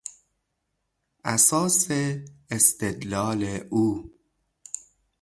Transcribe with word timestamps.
اساس 1.35 1.87
استدلال 2.51 3.41
او 3.73 4.11